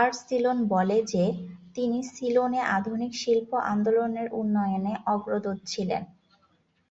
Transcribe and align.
Art 0.00 0.14
সিলন 0.20 0.58
বলে 0.68 0.98
যে 1.12 1.24
তিনি 1.74 1.98
"সিলনে 2.12 2.60
আধুনিক 2.76 3.12
শিল্প 3.22 3.50
আন্দোলনের 3.72 4.28
উন্নয়নে 4.40 4.92
অগ্রদূত 5.06 5.58
ছিলেন"। 5.66 6.02